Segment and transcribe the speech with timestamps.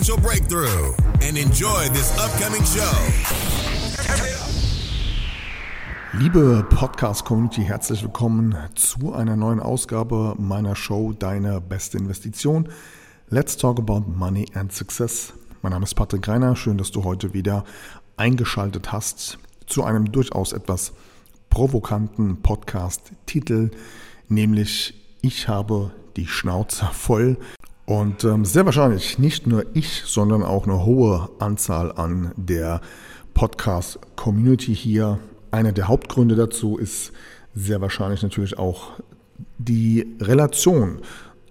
[0.00, 2.90] breakthrough and enjoy this upcoming show.
[6.14, 12.70] Liebe Podcast-Community, herzlich willkommen zu einer neuen Ausgabe meiner Show Deine beste Investition.
[13.28, 15.34] Let's talk about money and success.
[15.60, 16.56] Mein Name ist Patrick Greiner.
[16.56, 17.64] Schön, dass du heute wieder
[18.16, 20.92] eingeschaltet hast zu einem durchaus etwas
[21.50, 23.70] provokanten Podcast-Titel,
[24.28, 27.36] nämlich Ich habe die Schnauze voll
[27.90, 32.80] und ähm, sehr wahrscheinlich nicht nur ich, sondern auch eine hohe Anzahl an der
[33.34, 35.18] Podcast-Community hier.
[35.50, 37.10] Einer der Hauptgründe dazu ist
[37.52, 38.92] sehr wahrscheinlich natürlich auch
[39.58, 41.00] die Relation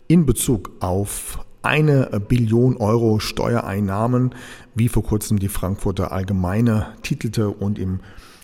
[0.08, 4.34] in Bezug auf eine Billion Euro Steuereinnahmen,
[4.76, 8.00] wie vor kurzem die Frankfurter Allgemeine titelte und im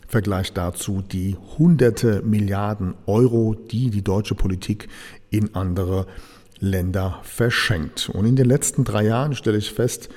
[0.09, 4.89] Vergleich dazu die hunderte Milliarden Euro, die die deutsche Politik
[5.30, 6.07] in andere
[6.59, 8.09] Länder verschenkt.
[8.09, 10.09] Und in den letzten drei Jahren stelle ich fest,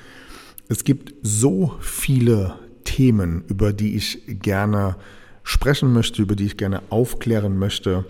[0.67, 4.95] es gibt so viele Themen, über die ich gerne
[5.43, 8.05] sprechen möchte, über die ich gerne aufklären möchte.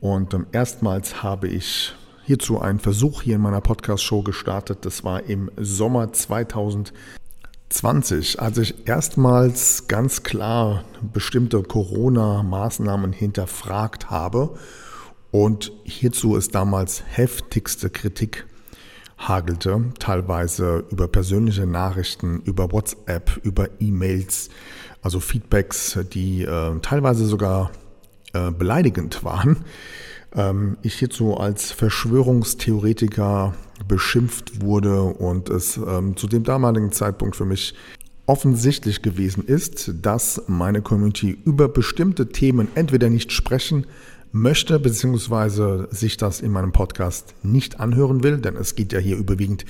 [0.00, 4.86] Und ähm, erstmals habe ich hierzu einen Versuch hier in meiner Podcast-Show gestartet.
[4.86, 14.56] Das war im Sommer 2020, als ich erstmals ganz klar bestimmte Corona-Maßnahmen hinterfragt habe
[15.32, 18.46] und hierzu ist damals heftigste Kritik
[19.18, 24.50] hagelte, teilweise über persönliche Nachrichten, über WhatsApp, über E-Mails,
[25.00, 27.70] also Feedbacks, die äh, teilweise sogar
[28.34, 29.64] äh, beleidigend waren.
[30.34, 33.54] Ähm, ich hierzu als Verschwörungstheoretiker
[33.88, 37.74] beschimpft wurde und es ähm, zu dem damaligen Zeitpunkt für mich
[38.26, 43.86] offensichtlich gewesen ist, dass meine Community über bestimmte Themen entweder nicht sprechen,
[44.32, 49.16] möchte, beziehungsweise sich das in meinem Podcast nicht anhören will, denn es geht ja hier
[49.16, 49.64] überwiegend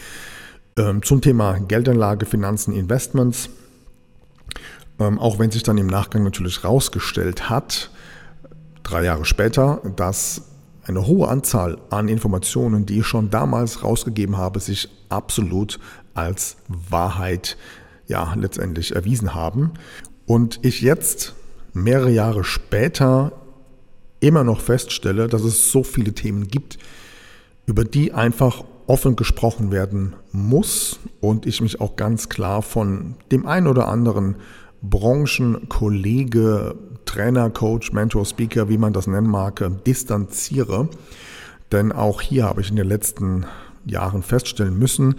[0.76, 3.50] ähm, zum Thema Geldanlage, Finanzen, Investments.
[4.98, 7.90] Ähm, auch wenn sich dann im Nachgang natürlich rausgestellt hat,
[8.82, 10.42] drei Jahre später, dass
[10.84, 15.78] eine hohe Anzahl an Informationen, die ich schon damals rausgegeben habe, sich absolut
[16.14, 17.56] als Wahrheit
[18.06, 19.72] ja letztendlich erwiesen haben.
[20.26, 21.34] Und ich jetzt
[21.72, 23.32] mehrere Jahre später
[24.22, 26.78] immer noch feststelle, dass es so viele Themen gibt,
[27.66, 33.46] über die einfach offen gesprochen werden muss und ich mich auch ganz klar von dem
[33.46, 34.36] einen oder anderen
[34.80, 36.74] Branchenkollege,
[37.04, 40.88] Trainer, Coach, Mentor, Speaker, wie man das nennen mag, distanziere.
[41.70, 43.46] Denn auch hier habe ich in den letzten
[43.86, 45.16] Jahren feststellen müssen,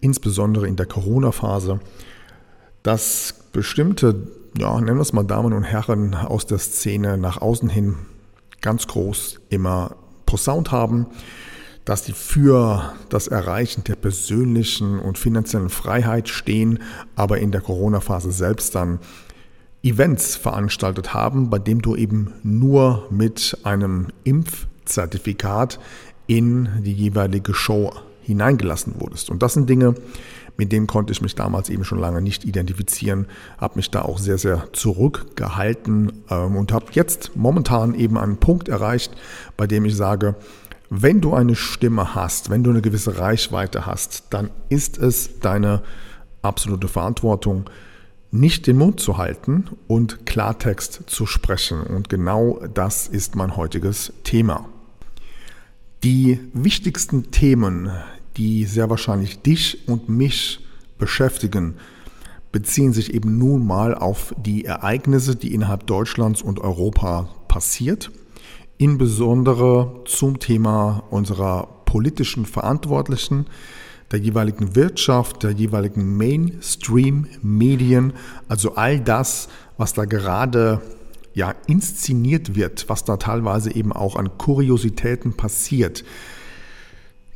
[0.00, 1.80] insbesondere in der Corona-Phase,
[2.82, 7.68] dass bestimmte, ja, nennen wir es mal Damen und Herren aus der Szene nach außen
[7.68, 7.96] hin
[8.60, 9.96] ganz groß immer
[10.26, 11.06] posaunt haben,
[11.84, 16.80] dass die für das Erreichen der persönlichen und finanziellen Freiheit stehen,
[17.14, 18.98] aber in der Corona-Phase selbst dann
[19.82, 25.78] Events veranstaltet haben, bei dem du eben nur mit einem Impfzertifikat
[26.26, 27.92] in die jeweilige Show
[28.22, 29.30] hineingelassen wurdest.
[29.30, 29.94] Und das sind Dinge,
[30.56, 33.26] mit denen konnte ich mich damals eben schon lange nicht identifizieren,
[33.58, 38.68] habe mich da auch sehr, sehr zurückgehalten ähm, und habe jetzt momentan eben einen Punkt
[38.68, 39.12] erreicht,
[39.56, 40.34] bei dem ich sage,
[40.88, 45.82] wenn du eine Stimme hast, wenn du eine gewisse Reichweite hast, dann ist es deine
[46.42, 47.68] absolute Verantwortung,
[48.30, 51.82] nicht den Mund zu halten und Klartext zu sprechen.
[51.82, 54.68] Und genau das ist mein heutiges Thema.
[56.04, 57.90] Die wichtigsten Themen,
[58.36, 60.60] die sehr wahrscheinlich dich und mich
[60.98, 61.74] beschäftigen,
[62.52, 68.10] beziehen sich eben nun mal auf die Ereignisse, die innerhalb Deutschlands und Europa passiert,
[68.78, 73.46] insbesondere zum Thema unserer politischen Verantwortlichen,
[74.10, 78.12] der jeweiligen Wirtschaft, der jeweiligen Mainstream-Medien,
[78.48, 80.80] also all das, was da gerade
[81.34, 86.04] ja inszeniert wird, was da teilweise eben auch an Kuriositäten passiert.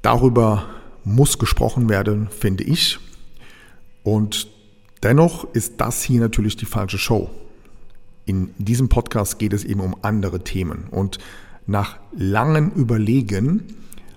[0.00, 0.64] Darüber
[1.04, 2.98] muss gesprochen werden, finde ich.
[4.02, 4.48] Und
[5.02, 7.30] dennoch ist das hier natürlich die falsche Show.
[8.26, 10.84] In diesem Podcast geht es eben um andere Themen.
[10.90, 11.18] Und
[11.66, 13.62] nach langem Überlegen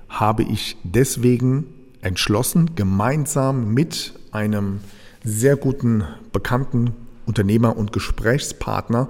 [0.09, 1.65] habe ich deswegen
[2.01, 4.79] entschlossen, gemeinsam mit einem
[5.23, 6.91] sehr guten Bekannten,
[7.25, 9.07] Unternehmer und Gesprächspartner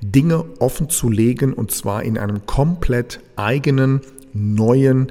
[0.00, 4.00] Dinge offen zu legen und zwar in einem komplett eigenen,
[4.32, 5.10] neuen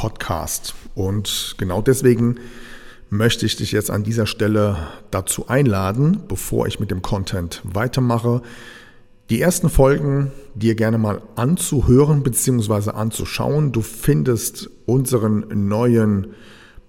[0.00, 0.74] Video-Podcast.
[0.94, 2.36] Und genau deswegen
[3.10, 4.76] möchte ich dich jetzt an dieser Stelle
[5.10, 8.40] dazu einladen, bevor ich mit dem Content weitermache,
[9.28, 12.90] die ersten Folgen dir gerne mal anzuhören bzw.
[12.90, 13.72] anzuschauen.
[13.72, 16.28] Du findest unseren neuen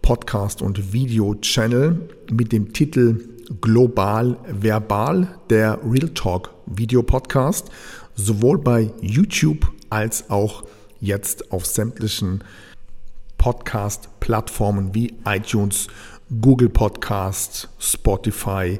[0.01, 3.27] Podcast und Video-Channel mit dem Titel
[3.59, 7.69] Global Verbal, der Real Talk Video Podcast,
[8.15, 10.63] sowohl bei YouTube als auch
[11.01, 12.43] jetzt auf sämtlichen
[13.41, 15.87] Podcast-Plattformen wie iTunes,
[16.41, 18.79] Google Podcast, Spotify,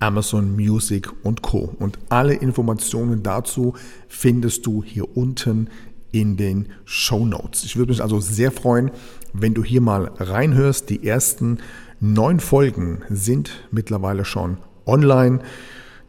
[0.00, 1.74] Amazon Music und Co.
[1.78, 3.72] Und alle Informationen dazu
[4.08, 5.70] findest du hier unten
[6.10, 7.64] in den Show Notes.
[7.64, 8.90] Ich würde mich also sehr freuen,
[9.32, 10.90] wenn du hier mal reinhörst.
[10.90, 11.56] Die ersten
[11.98, 15.38] neun Folgen sind mittlerweile schon online.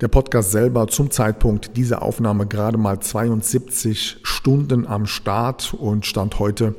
[0.01, 6.39] Der Podcast selber zum Zeitpunkt dieser Aufnahme gerade mal 72 Stunden am Start und Stand
[6.39, 6.75] heute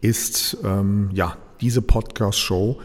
[0.00, 2.80] ist ähm, ja diese Podcast-Show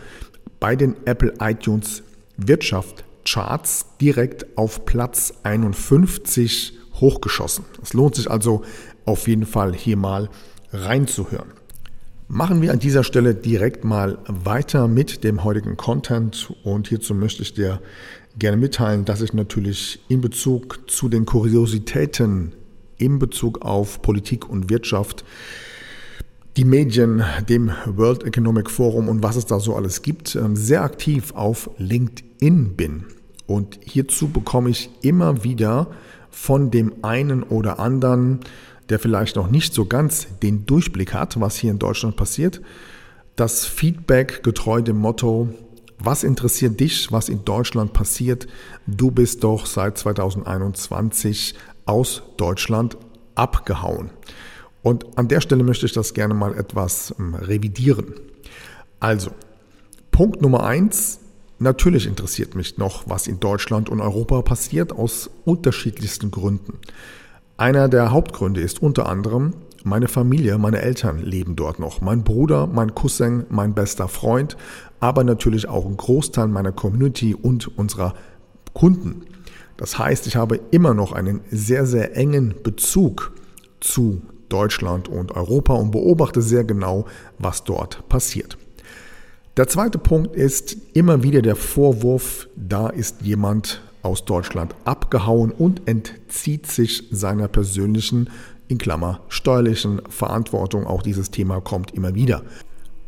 [0.59, 2.03] bei den Apple iTunes
[2.37, 7.65] Wirtschaft Charts direkt auf Platz 51 hochgeschossen.
[7.81, 8.63] Es lohnt sich also
[9.05, 10.29] auf jeden Fall hier mal
[10.71, 11.51] reinzuhören.
[12.27, 17.43] Machen wir an dieser Stelle direkt mal weiter mit dem heutigen Content und hierzu möchte
[17.43, 17.81] ich dir
[18.39, 22.53] gerne mitteilen, dass ich natürlich in Bezug zu den Kuriositäten
[22.97, 25.25] in Bezug auf Politik und Wirtschaft
[26.57, 30.83] die Medien, dem World Economic Forum und was es da so alles gibt, ähm, sehr
[30.83, 33.05] aktiv auf LinkedIn bin.
[33.47, 35.87] Und hierzu bekomme ich immer wieder
[36.29, 38.39] von dem einen oder anderen,
[38.89, 42.61] der vielleicht noch nicht so ganz den Durchblick hat, was hier in Deutschland passiert,
[43.35, 45.49] das Feedback getreu dem Motto,
[45.97, 48.47] was interessiert dich, was in Deutschland passiert?
[48.85, 51.55] Du bist doch seit 2021
[51.85, 52.97] aus Deutschland
[53.35, 54.11] abgehauen.
[54.83, 58.13] Und an der Stelle möchte ich das gerne mal etwas ähm, revidieren.
[58.99, 59.31] Also,
[60.11, 61.19] Punkt Nummer eins.
[61.57, 66.79] Natürlich interessiert mich noch, was in Deutschland und Europa passiert, aus unterschiedlichsten Gründen.
[67.55, 69.53] Einer der Hauptgründe ist unter anderem,
[69.85, 72.01] meine Familie, meine Eltern leben dort noch.
[72.01, 74.57] Mein Bruder, mein Cousin, mein bester Freund,
[74.99, 78.13] aber natürlich auch ein Großteil meiner Community und unserer
[78.73, 79.23] Kunden.
[79.77, 83.33] Das heißt, ich habe immer noch einen sehr, sehr engen Bezug
[83.79, 84.21] zu
[84.53, 87.05] Deutschland und Europa und beobachte sehr genau,
[87.39, 88.57] was dort passiert.
[89.57, 95.87] Der zweite Punkt ist immer wieder der Vorwurf, da ist jemand aus Deutschland abgehauen und
[95.87, 98.29] entzieht sich seiner persönlichen,
[98.67, 100.87] in Klammer, steuerlichen Verantwortung.
[100.87, 102.43] Auch dieses Thema kommt immer wieder.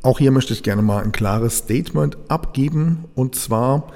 [0.01, 3.87] Auch hier möchte ich gerne mal ein klares Statement abgeben und zwar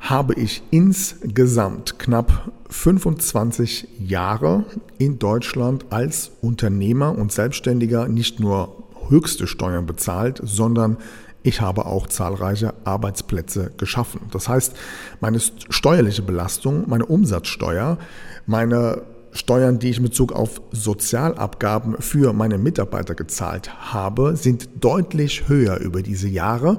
[0.00, 4.64] habe ich insgesamt knapp 25 Jahre
[4.98, 10.98] in Deutschland als Unternehmer und Selbstständiger nicht nur höchste Steuern bezahlt, sondern
[11.42, 14.20] ich habe auch zahlreiche Arbeitsplätze geschaffen.
[14.30, 14.76] Das heißt,
[15.20, 17.98] meine steuerliche Belastung, meine Umsatzsteuer,
[18.46, 19.02] meine
[19.32, 25.78] Steuern, die ich in Bezug auf Sozialabgaben für meine Mitarbeiter gezahlt habe, sind deutlich höher
[25.80, 26.78] über diese Jahre,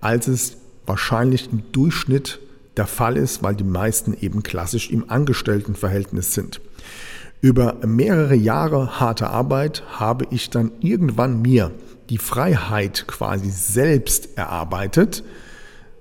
[0.00, 2.40] als es wahrscheinlich im Durchschnitt
[2.78, 6.60] der Fall ist, weil die meisten eben klassisch im Angestelltenverhältnis sind.
[7.40, 11.70] Über mehrere Jahre harte Arbeit habe ich dann irgendwann mir
[12.10, 15.22] die Freiheit quasi selbst erarbeitet,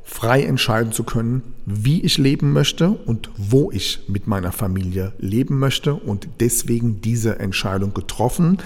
[0.03, 5.59] frei entscheiden zu können, wie ich leben möchte und wo ich mit meiner Familie leben
[5.59, 8.59] möchte und deswegen diese Entscheidung getroffen,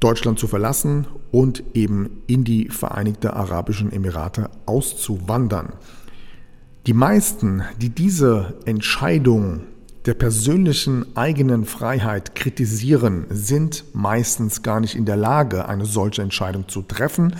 [0.00, 5.72] Deutschland zu verlassen und eben in die Vereinigten Arabischen Emirate auszuwandern.
[6.86, 9.60] Die meisten, die diese Entscheidung
[10.06, 16.66] der persönlichen eigenen Freiheit kritisieren, sind meistens gar nicht in der Lage, eine solche Entscheidung
[16.68, 17.36] zu treffen,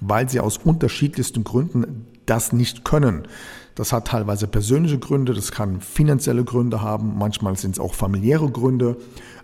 [0.00, 3.28] weil sie aus unterschiedlichsten Gründen das nicht können.
[3.76, 8.50] Das hat teilweise persönliche Gründe, das kann finanzielle Gründe haben, manchmal sind es auch familiäre
[8.50, 8.96] Gründe,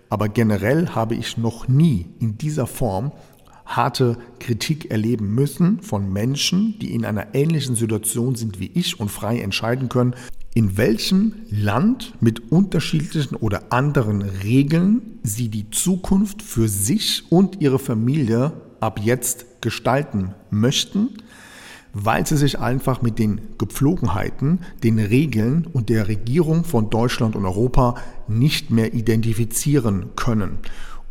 [0.09, 3.13] aber generell habe ich noch nie in dieser Form
[3.65, 9.09] harte Kritik erleben müssen von Menschen, die in einer ähnlichen Situation sind wie ich und
[9.09, 10.15] frei entscheiden können,
[10.53, 17.79] in welchem Land mit unterschiedlichen oder anderen Regeln sie die Zukunft für sich und ihre
[17.79, 21.09] Familie ab jetzt gestalten möchten,
[21.91, 27.45] weil sie sich einfach mit den Gepflogenheiten, den Regeln und der Regierung von Deutschland und
[27.45, 27.95] Europa
[28.27, 30.59] nicht mehr identifizieren können.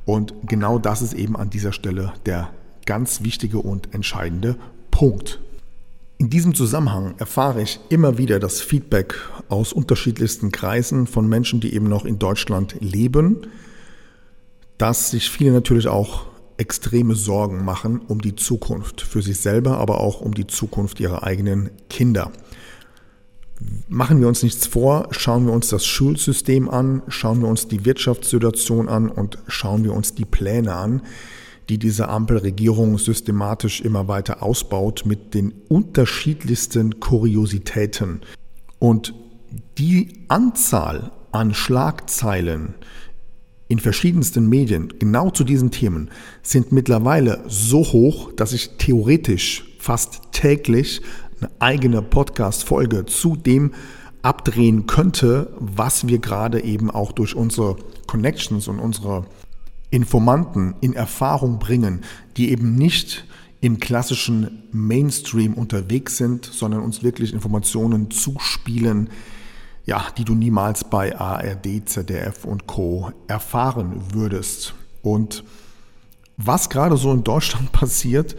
[0.04, 2.50] Und genau das ist eben an dieser Stelle der
[2.86, 4.56] ganz wichtige und entscheidende
[4.90, 5.40] Punkt.
[6.18, 9.16] In diesem Zusammenhang erfahre ich immer wieder das Feedback
[9.48, 13.48] aus unterschiedlichsten Kreisen von Menschen, die eben noch in Deutschland leben,
[14.78, 20.00] dass sich viele natürlich auch extreme Sorgen machen um die Zukunft für sich selber, aber
[20.00, 22.30] auch um die Zukunft ihrer eigenen Kinder.
[23.88, 27.84] Machen wir uns nichts vor, schauen wir uns das Schulsystem an, schauen wir uns die
[27.84, 31.02] Wirtschaftssituation an und schauen wir uns die Pläne an,
[31.68, 38.20] die diese Ampelregierung systematisch immer weiter ausbaut mit den unterschiedlichsten Kuriositäten.
[38.78, 39.14] Und
[39.78, 42.74] die Anzahl an Schlagzeilen
[43.68, 46.10] in verschiedensten Medien genau zu diesen Themen
[46.42, 51.00] sind mittlerweile so hoch, dass ich theoretisch fast täglich
[51.44, 53.72] eine eigene Podcast-Folge zu dem
[54.22, 59.26] abdrehen könnte, was wir gerade eben auch durch unsere Connections und unsere
[59.90, 62.02] Informanten in Erfahrung bringen,
[62.36, 63.26] die eben nicht
[63.60, 69.10] im klassischen Mainstream unterwegs sind, sondern uns wirklich Informationen zuspielen,
[69.84, 74.74] ja, die du niemals bei ARD, ZDF und Co erfahren würdest.
[75.02, 75.44] Und
[76.38, 78.34] was gerade so in Deutschland passiert,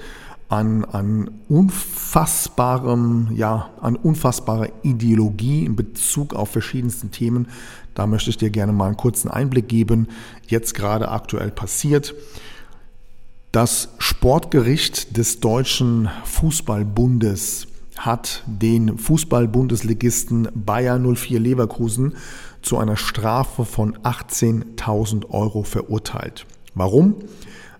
[0.50, 7.48] an, an unfassbarem, ja, an unfassbarer Ideologie in Bezug auf verschiedensten Themen.
[7.94, 10.08] Da möchte ich dir gerne mal einen kurzen Einblick geben,
[10.48, 12.14] jetzt gerade aktuell passiert.
[13.52, 22.16] Das Sportgericht des Deutschen Fußballbundes hat den Fußballbundesligisten Bayer 04 Leverkusen
[22.62, 26.46] zu einer Strafe von 18.000 Euro verurteilt.
[26.74, 27.16] Warum?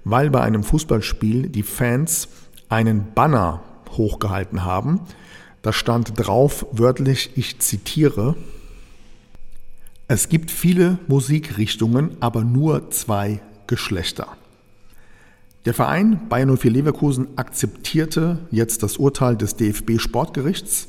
[0.06, 2.30] Weil bei einem Fußballspiel die Fans
[2.70, 5.02] einen Banner hochgehalten haben.
[5.62, 8.36] Da stand drauf wörtlich, ich zitiere,
[10.08, 14.28] es gibt viele Musikrichtungen, aber nur zwei Geschlechter.
[15.66, 20.88] Der Verein Bayern 04 Leverkusen akzeptierte jetzt das Urteil des DFB Sportgerichts.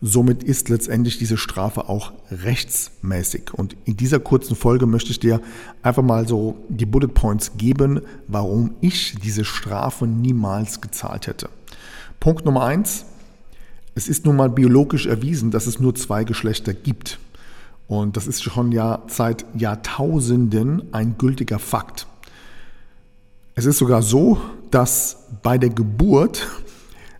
[0.00, 3.54] Somit ist letztendlich diese Strafe auch rechtsmäßig.
[3.54, 5.40] Und in dieser kurzen Folge möchte ich dir
[5.82, 11.48] einfach mal so die Bullet Points geben, warum ich diese Strafe niemals gezahlt hätte.
[12.20, 13.06] Punkt Nummer eins.
[13.94, 17.18] Es ist nun mal biologisch erwiesen, dass es nur zwei Geschlechter gibt.
[17.86, 22.06] Und das ist schon ja seit Jahrtausenden ein gültiger Fakt.
[23.54, 26.48] Es ist sogar so, dass bei der Geburt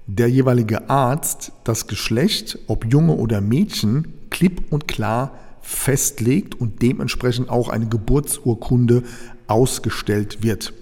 [0.07, 5.33] der jeweilige Arzt das Geschlecht, ob Junge oder Mädchen, klipp und klar
[5.63, 9.03] festlegt und dementsprechend auch eine Geburtsurkunde
[9.47, 10.75] ausgestellt wird.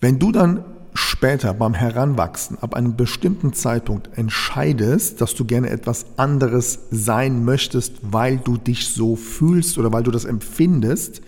[0.00, 6.04] Wenn du dann später beim Heranwachsen ab einem bestimmten Zeitpunkt entscheidest, dass du gerne etwas
[6.18, 11.22] anderes sein möchtest, weil du dich so fühlst oder weil du das empfindest,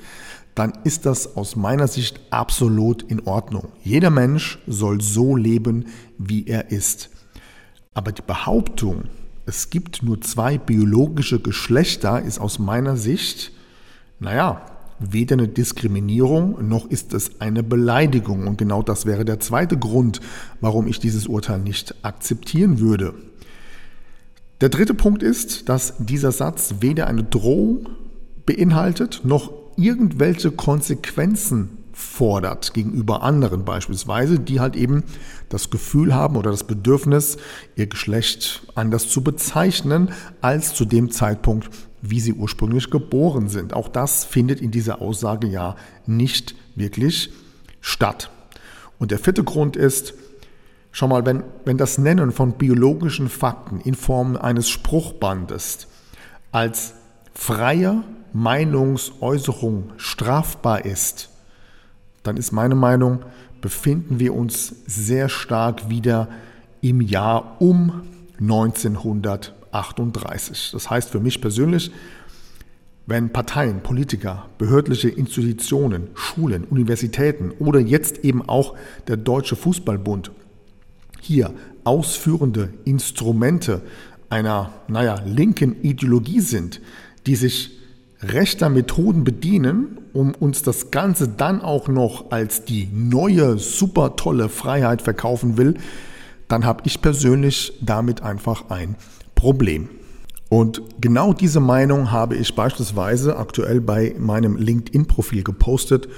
[0.54, 3.68] dann ist das aus meiner Sicht absolut in Ordnung.
[3.82, 5.86] Jeder Mensch soll so leben,
[6.18, 7.10] wie er ist.
[7.94, 9.04] Aber die Behauptung,
[9.46, 13.52] es gibt nur zwei biologische Geschlechter, ist aus meiner Sicht,
[14.18, 14.66] naja,
[14.98, 18.46] weder eine Diskriminierung noch ist es eine Beleidigung.
[18.46, 20.20] Und genau das wäre der zweite Grund,
[20.60, 23.14] warum ich dieses Urteil nicht akzeptieren würde.
[24.60, 27.88] Der dritte Punkt ist, dass dieser Satz weder eine Drohung
[28.46, 35.04] beinhaltet noch irgendwelche Konsequenzen fordert gegenüber anderen beispielsweise, die halt eben
[35.48, 37.38] das Gefühl haben oder das Bedürfnis,
[37.76, 40.10] ihr Geschlecht anders zu bezeichnen
[40.40, 41.70] als zu dem Zeitpunkt,
[42.02, 43.72] wie sie ursprünglich geboren sind.
[43.72, 47.32] Auch das findet in dieser Aussage ja nicht wirklich
[47.80, 48.30] statt.
[48.98, 50.14] Und der vierte Grund ist,
[50.90, 55.86] schau mal, wenn, wenn das Nennen von biologischen Fakten in Form eines Spruchbandes
[56.50, 56.94] als
[57.32, 61.30] freie Meinungsäußerung strafbar ist,
[62.24, 63.20] dann ist meine Meinung,
[63.60, 66.28] befinden wir uns sehr stark wieder
[66.80, 68.02] im Jahr um
[68.40, 70.70] 1938.
[70.72, 71.92] Das heißt für mich persönlich,
[73.06, 78.74] wenn Parteien, Politiker, behördliche Institutionen, Schulen, Universitäten oder jetzt eben auch
[79.06, 80.30] der Deutsche Fußballbund
[81.20, 81.52] hier
[81.84, 83.82] ausführende Instrumente
[84.30, 86.80] einer, naja, linken Ideologie sind,
[87.26, 87.83] die sich
[88.32, 94.48] rechter Methoden bedienen, um uns das Ganze dann auch noch als die neue, super tolle
[94.48, 95.74] Freiheit verkaufen will,
[96.48, 98.96] dann habe ich persönlich damit einfach ein
[99.34, 99.88] Problem.
[100.48, 106.08] Und genau diese Meinung habe ich beispielsweise aktuell bei meinem LinkedIn-Profil gepostet.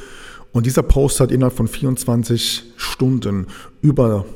[0.53, 3.47] Und dieser Post hat innerhalb von 24 Stunden
[3.81, 4.27] über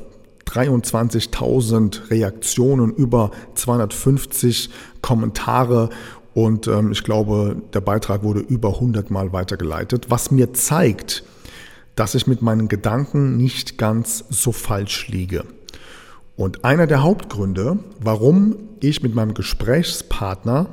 [0.47, 4.69] 23.000 Reaktionen, über 250
[5.01, 5.89] Kommentare
[6.33, 11.23] und ähm, ich glaube, der Beitrag wurde über 100 Mal weitergeleitet, was mir zeigt,
[11.95, 15.43] dass ich mit meinen Gedanken nicht ganz so falsch liege.
[16.37, 20.69] Und einer der Hauptgründe, warum ich mit meinem Gesprächspartner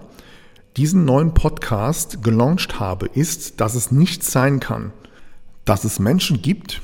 [0.76, 4.92] diesen neuen Podcast gelauncht habe, ist, dass es nicht sein kann,
[5.64, 6.80] dass es Menschen gibt,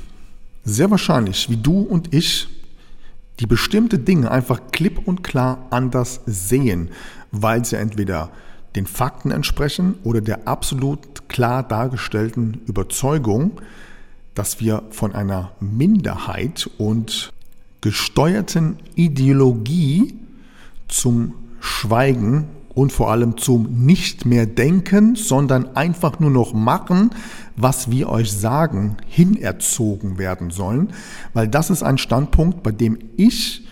[0.65, 2.49] sehr wahrscheinlich wie du und ich,
[3.39, 6.89] die bestimmte Dinge einfach klipp und klar anders sehen,
[7.31, 8.31] weil sie entweder
[8.75, 13.61] den Fakten entsprechen oder der absolut klar dargestellten Überzeugung,
[14.33, 17.31] dass wir von einer Minderheit und
[17.81, 20.15] gesteuerten Ideologie
[20.87, 27.11] zum Schweigen und vor allem zum nicht mehr denken, sondern einfach nur noch machen,
[27.55, 30.89] was wir euch sagen, hinerzogen werden sollen,
[31.33, 33.64] weil das ist ein Standpunkt, bei dem ich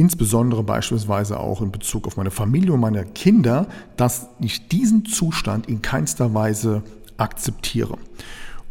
[0.00, 5.68] insbesondere beispielsweise auch in Bezug auf meine Familie und meine Kinder, dass ich diesen Zustand
[5.68, 6.82] in keinster Weise
[7.18, 7.98] akzeptiere.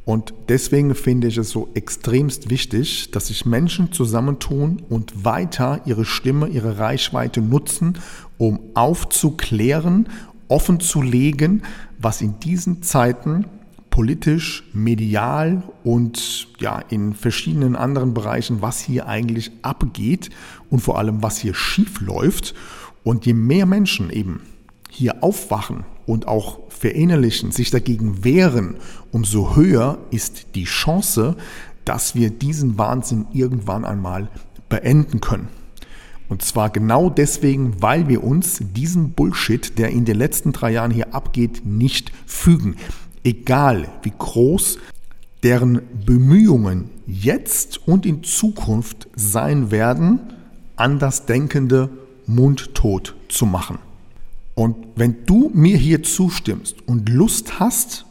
[0.06, 6.04] Und deswegen finde ich es so extremst wichtig, dass sich Menschen zusammentun und weiter ihre
[6.04, 8.00] Stimme, ihre Reichweite nutzen,
[8.40, 10.10] um aufzuklären,
[10.48, 11.62] offen zu legen,
[12.00, 13.46] was in diesen Zeiten
[14.00, 20.30] politisch, medial und ja, in verschiedenen anderen Bereichen, was hier eigentlich abgeht
[20.70, 22.56] und vor allem, was hier schief läuft.
[23.04, 24.40] Und je mehr Menschen eben
[24.90, 28.78] hier aufwachen und auch verinnerlichen, sich dagegen wehren,
[29.12, 31.36] umso höher ist die Chance,
[31.84, 34.30] dass wir diesen Wahnsinn irgendwann einmal
[34.70, 35.50] beenden können.
[36.30, 40.92] Und zwar genau deswegen, weil wir uns diesen Bullshit, der in den letzten drei Jahren
[40.92, 42.78] hier abgeht, nicht fügen
[43.30, 44.80] egal wie groß
[45.44, 50.20] deren Bemühungen jetzt und in Zukunft sein werden,
[50.76, 51.90] Andersdenkende
[52.26, 53.78] mundtot zu machen.
[54.56, 58.06] Und wenn du mir hier zustimmst und Lust hast,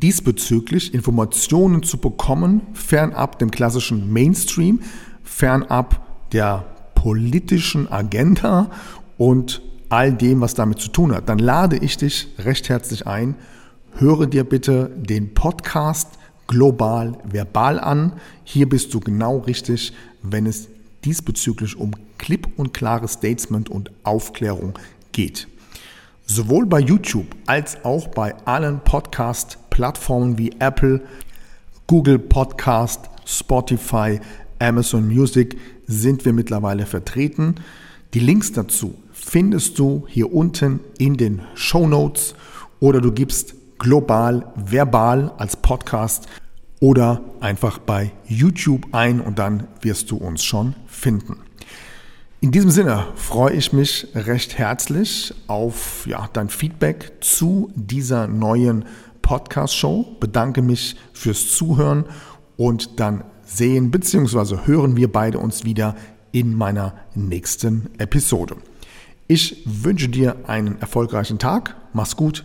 [0.00, 4.80] diesbezüglich Informationen zu bekommen, fernab dem klassischen Mainstream,
[5.24, 6.64] fernab der
[6.94, 8.70] politischen Agenda
[9.18, 13.34] und all dem, was damit zu tun hat, dann lade ich dich recht herzlich ein,
[13.96, 16.08] höre dir bitte den Podcast
[16.46, 18.12] Global Verbal an.
[18.44, 20.68] Hier bist du genau richtig, wenn es
[21.04, 24.78] diesbezüglich um klipp und klares Statement und Aufklärung
[25.12, 25.48] geht.
[26.26, 31.02] Sowohl bei YouTube als auch bei allen Podcast-Plattformen wie Apple,
[31.86, 34.20] Google Podcast, Spotify,
[34.58, 37.56] Amazon Music sind wir mittlerweile vertreten.
[38.14, 42.34] Die Links dazu findest du hier unten in den Show Notes
[42.80, 46.26] oder du gibst global, verbal als Podcast
[46.80, 51.36] oder einfach bei YouTube ein und dann wirst du uns schon finden.
[52.40, 58.84] In diesem Sinne freue ich mich recht herzlich auf ja, dein Feedback zu dieser neuen
[59.22, 60.16] Podcast-Show.
[60.20, 62.04] Bedanke mich fürs Zuhören
[62.56, 64.66] und dann sehen bzw.
[64.66, 65.96] hören wir beide uns wieder
[66.30, 68.56] in meiner nächsten Episode.
[69.26, 71.74] Ich wünsche dir einen erfolgreichen Tag.
[71.92, 72.44] Mach's gut.